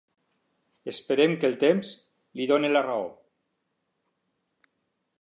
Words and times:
Esperem 0.91 1.35
que 1.43 1.51
el 1.51 1.59
temps 1.65 1.93
li 2.41 2.49
doni 2.53 2.75
la 2.75 2.85
raó. 2.91 3.07